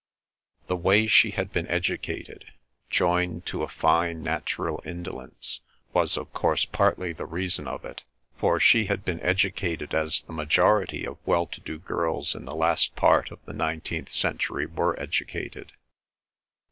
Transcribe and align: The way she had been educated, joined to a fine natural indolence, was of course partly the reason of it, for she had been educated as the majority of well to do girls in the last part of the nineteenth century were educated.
The 0.65 0.75
way 0.75 1.05
she 1.05 1.29
had 1.29 1.51
been 1.53 1.67
educated, 1.67 2.45
joined 2.89 3.45
to 3.45 3.61
a 3.61 3.67
fine 3.67 4.23
natural 4.23 4.81
indolence, 4.83 5.59
was 5.93 6.17
of 6.17 6.33
course 6.33 6.65
partly 6.65 7.13
the 7.13 7.27
reason 7.27 7.67
of 7.67 7.85
it, 7.85 8.03
for 8.35 8.59
she 8.59 8.85
had 8.85 9.05
been 9.05 9.19
educated 9.21 9.93
as 9.93 10.23
the 10.23 10.33
majority 10.33 11.05
of 11.05 11.19
well 11.23 11.45
to 11.45 11.61
do 11.61 11.77
girls 11.77 12.33
in 12.33 12.45
the 12.45 12.55
last 12.55 12.95
part 12.95 13.29
of 13.29 13.45
the 13.45 13.53
nineteenth 13.53 14.09
century 14.09 14.65
were 14.65 14.99
educated. 14.99 15.71